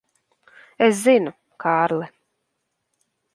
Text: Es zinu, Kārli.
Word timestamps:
Es 0.85 1.01
zinu, 1.03 1.33
Kārli. 1.65 2.09